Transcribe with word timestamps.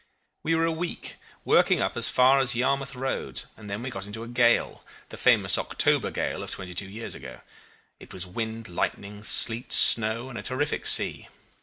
"We 0.41 0.55
were 0.55 0.65
a 0.65 0.71
week 0.71 1.17
working 1.45 1.79
up 1.79 1.95
as 1.95 2.09
far 2.09 2.39
as 2.39 2.55
Yarmouth 2.55 2.95
Roads, 2.95 3.45
and 3.55 3.69
then 3.69 3.83
we 3.83 3.91
got 3.91 4.07
into 4.07 4.23
a 4.23 4.27
gale 4.27 4.83
the 5.09 5.15
famous 5.15 5.59
October 5.59 6.09
gale 6.09 6.41
of 6.41 6.49
twenty 6.49 6.73
two 6.73 6.89
years 6.89 7.13
ago. 7.13 7.41
It 7.99 8.11
was 8.11 8.25
wind, 8.25 8.67
lightning, 8.67 9.23
sleet, 9.23 9.71
snow, 9.71 10.27
and 10.27 10.39
a 10.39 10.41
terrific 10.41 10.87
sea. 10.87 11.27